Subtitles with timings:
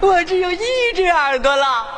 [0.00, 0.58] 我只有一
[0.94, 1.89] 只耳朵了。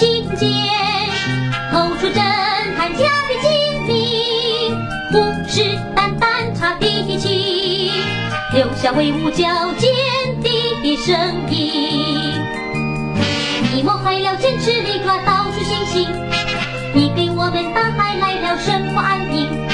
[0.00, 0.48] 得多勤俭，
[1.70, 2.22] 透出侦
[2.76, 3.50] 探家的精
[3.86, 4.74] 明，
[5.12, 5.60] 虎视
[5.94, 6.24] 眈眈
[6.58, 7.92] 查敌情，
[8.54, 9.90] 留下威武矫健
[10.42, 12.32] 的声音。
[13.74, 16.08] 你谋害了，坚持里抓到处星星，
[16.94, 19.69] 你给我们大海来了生活安宁。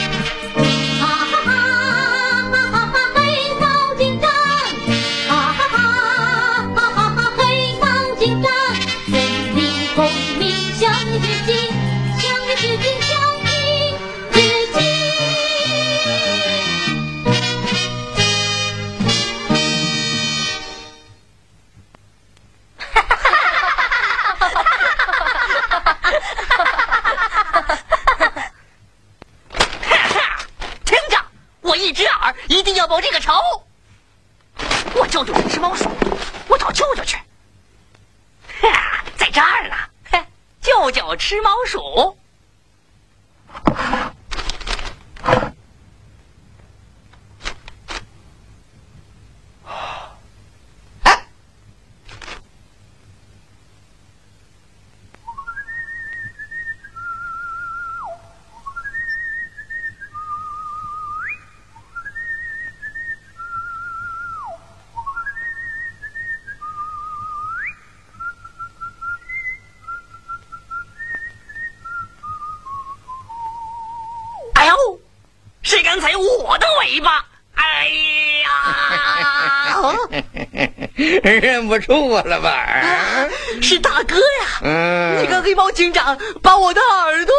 [76.00, 77.24] 谁敢踩我的尾巴？
[77.54, 77.88] 哎
[78.44, 78.50] 呀！
[80.96, 82.50] 认不出我了吧？
[82.50, 83.28] 啊
[83.62, 84.60] 是大哥呀！
[84.62, 87.34] 嗯，那个黑猫警长把我的耳朵，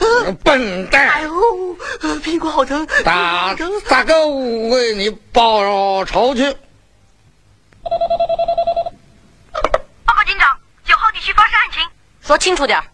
[0.00, 1.22] 呃笨哎蛋！
[1.22, 6.42] 呦，呃屁股好疼，大屁股好疼大哥为你报仇去。
[10.04, 11.82] 报告警长，九号地区发生案情。
[12.20, 12.84] 说清楚点儿。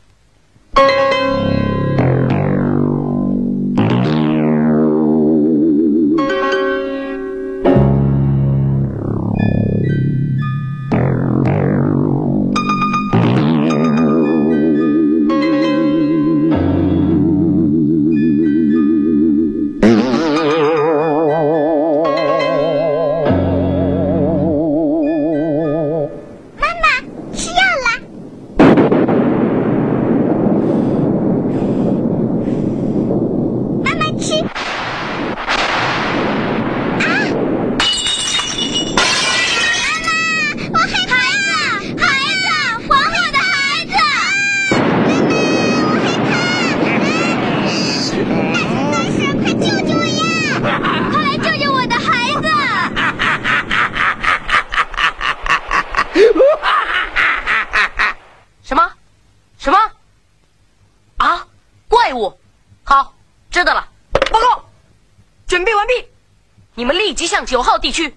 [67.39, 68.17] 向九号地区。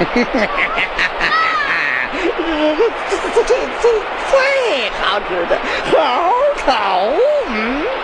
[3.10, 3.52] 这这这
[3.82, 3.86] 这
[4.30, 5.52] 最好吃的
[5.90, 6.32] 好
[6.64, 7.12] 炒，
[7.48, 7.99] 嗯。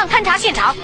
[0.00, 0.74] 上勘察现场。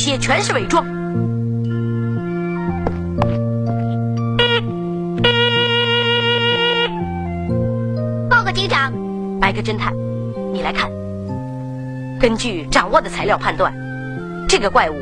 [0.00, 0.82] 些全是伪装。
[8.30, 8.90] 报告警长，
[9.38, 9.92] 白鸽侦探，
[10.54, 10.90] 你来看。
[12.18, 13.74] 根据掌握的材料判断，
[14.48, 14.94] 这个怪物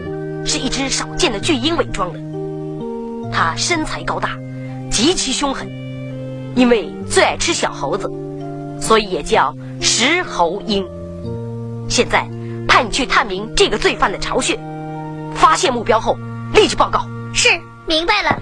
[0.44, 2.18] 是一只少见的巨鹰伪装的。
[3.32, 4.30] 它身材高大，
[4.90, 5.68] 极其凶狠，
[6.56, 8.10] 因为最爱吃小猴子，
[8.80, 10.84] 所以也叫石猴鹰。
[11.88, 12.28] 现在
[12.66, 14.58] 派你去探明这个罪犯的巢穴，
[15.48, 16.18] 发现目标后
[16.52, 17.08] 立即报告。
[17.32, 17.48] 是
[17.86, 18.38] 明白了。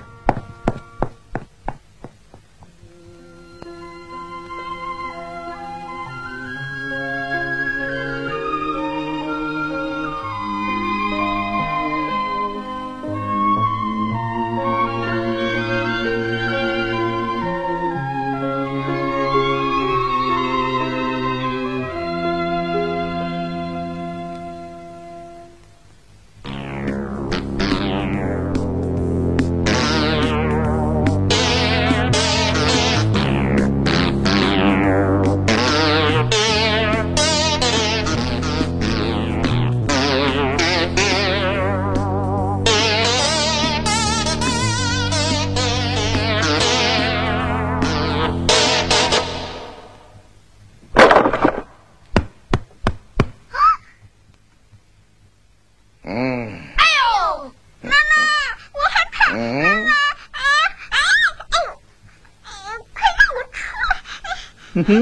[64.84, 64.98] 出来！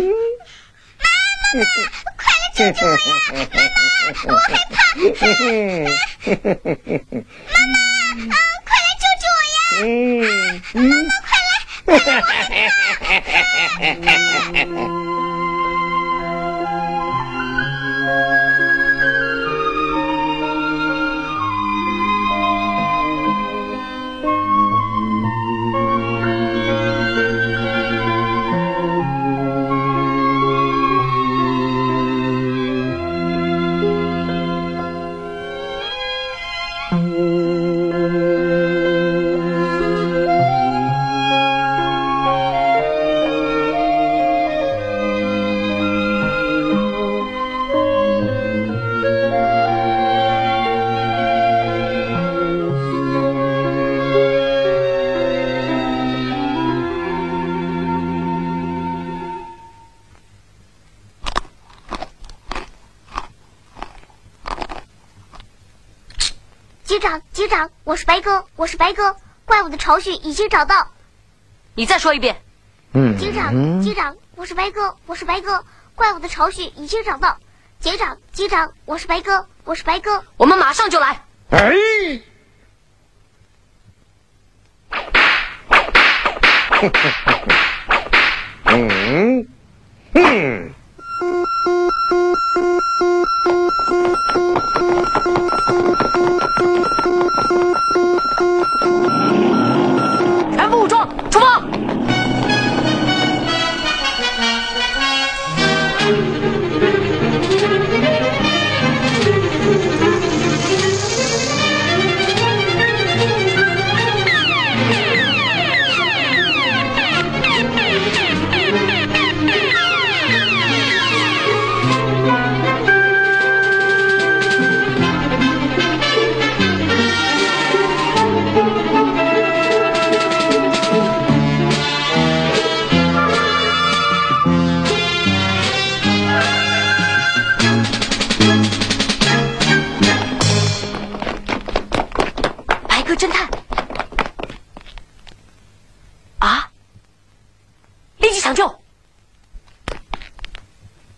[0.98, 1.04] 妈
[1.54, 1.64] 妈，
[2.16, 2.98] 快来救救我呀！
[3.32, 4.76] 妈妈，我害怕。
[4.94, 5.02] 妈
[7.66, 7.76] 妈，
[8.30, 9.58] 啊，快来救救我呀！
[9.84, 12.22] 嗯妈妈，快来！
[14.64, 14.66] 局
[67.94, 70.90] 我是白鸽，我是白鸽，怪物的巢穴已经找到。
[71.76, 72.42] 你再说一遍。
[72.92, 77.38] 嗯警长，警长，我是白鸽，我是白鸽，怪物的巢穴已经找到。
[77.78, 81.22] 警长，警长，我是白鸽，我是白鸽，我们马上就来。
[81.50, 81.72] 哎，
[88.64, 89.46] 嗯
[90.14, 90.73] 嗯，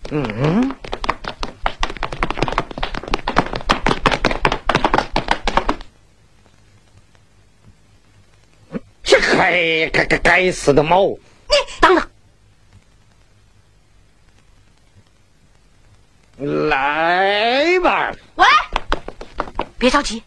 [0.09, 0.75] 嗯，
[9.03, 11.19] 这该该该该死的猫！
[11.49, 11.95] 你等
[16.39, 18.51] 等，来吧，我来。
[19.79, 20.23] 别着急，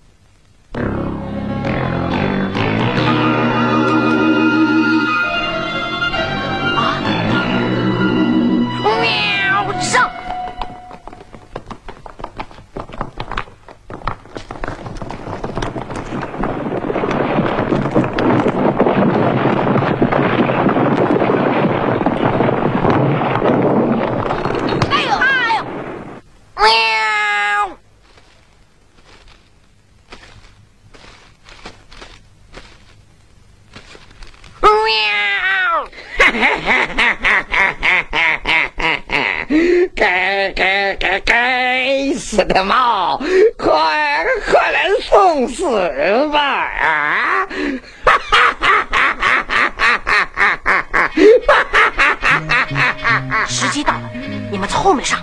[42.39, 43.21] 我的猫，
[43.57, 46.39] 快快来送死人吧！
[46.39, 47.45] 啊！
[48.05, 49.59] 哈哈哈哈哈
[53.29, 54.09] 哈时机到了，
[54.49, 55.19] 你们从后面上。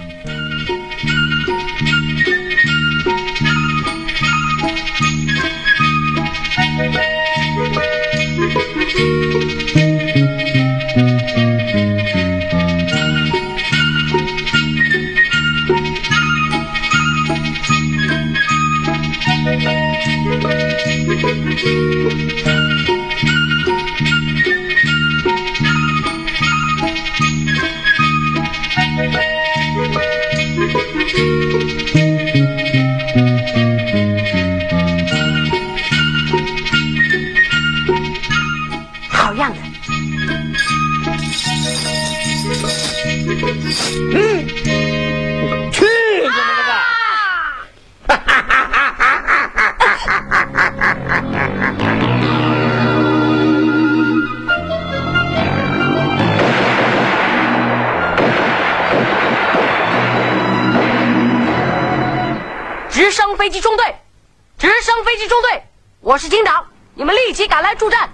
[67.56, 68.08] 们立即赶来助战。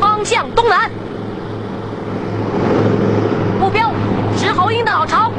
[0.00, 0.90] 方向东南，
[3.60, 3.92] 目标
[4.36, 5.30] 石猴鹰的老巢。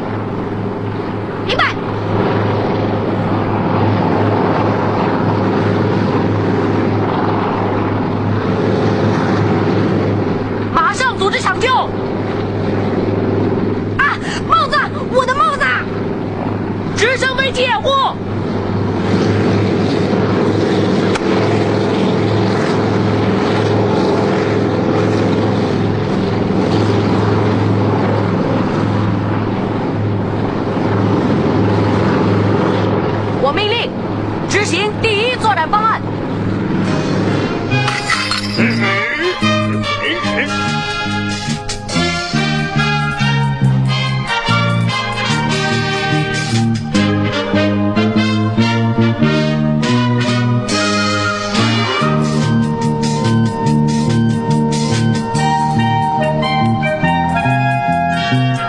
[1.46, 1.74] 明白。
[10.72, 11.74] 马上组织抢救！
[13.98, 14.18] 啊，
[14.48, 14.78] 帽子，
[15.12, 15.64] 我的帽子！
[17.54, 18.16] 借货。
[58.34, 58.63] 执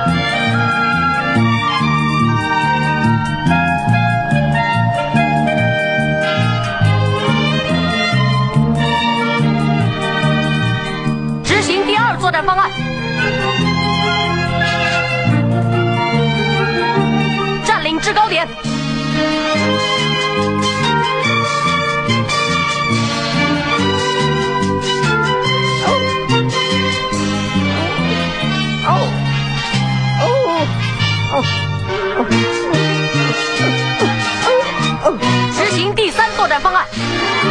[36.45, 37.44] 作战方案。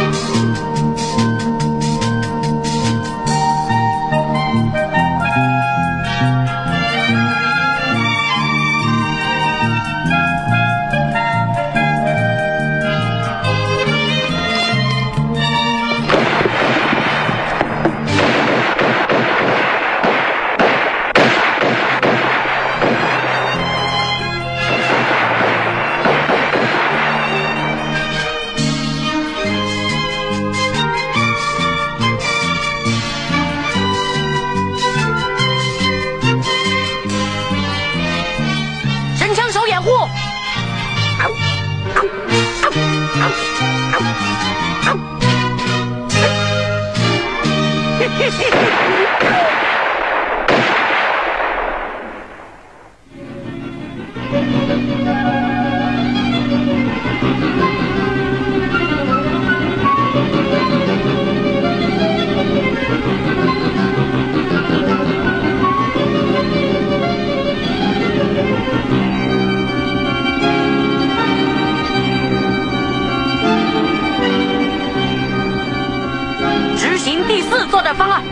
[77.94, 78.24] 四作战方案。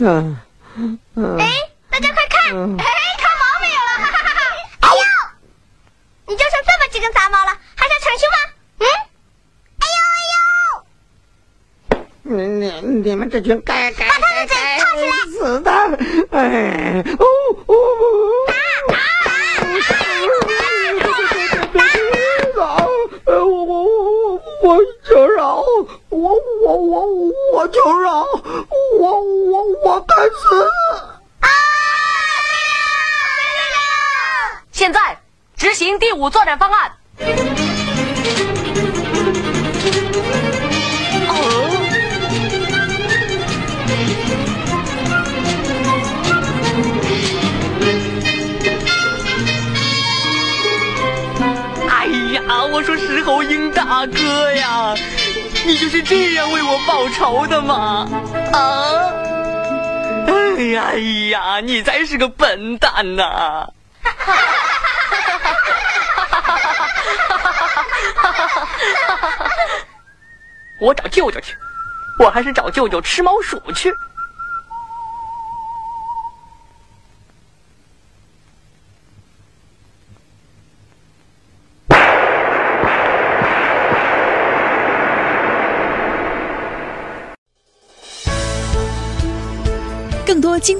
[0.00, 0.38] 嗯，
[1.40, 1.44] 哎，
[1.90, 2.84] 大家快看，哎，
[3.18, 4.40] 长毛没有了，哈哈哈哈！
[4.80, 5.02] 哎呦，
[6.26, 8.36] 你就剩这么几根杂毛了，还想逞凶吗？
[8.78, 8.86] 嗯？
[9.80, 12.06] 哎呦哎呦！
[12.22, 12.70] 你你
[13.10, 15.70] 你们这群该该把他的嘴该套起来死的！
[16.30, 17.24] 哎，哦
[17.66, 17.74] 哦！
[23.00, 23.04] 我
[23.40, 24.66] 我我我我
[25.04, 25.62] 求饶！
[26.08, 26.16] 我
[26.62, 27.06] 我我
[27.52, 28.24] 我求饶！
[28.98, 29.02] 我
[30.06, 30.30] 该死！
[34.72, 35.18] 现在
[35.56, 36.92] 执行第五作战方案。
[41.28, 41.34] 哦
[51.90, 54.94] 哎呀，我说石猴鹰大哥呀，
[55.66, 58.08] 你就是这样为我报仇的吗？
[58.52, 59.17] 啊！
[60.58, 60.98] 哎呀哎
[61.30, 63.70] 呀，你才是个笨蛋呐、
[70.80, 71.54] 我找舅舅去，
[72.18, 73.94] 我还是找舅舅吃猫鼠去。